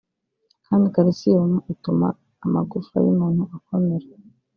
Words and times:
kandi 0.65 0.85
Calcium 0.93 1.51
ituma 1.73 2.07
amagufa 2.45 2.95
y’umuntu 3.05 3.43
akomera 3.55 4.07